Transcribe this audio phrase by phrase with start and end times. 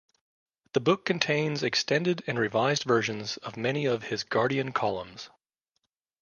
[0.73, 5.29] The book contains extended and revised versions of many of his "Guardian" columns.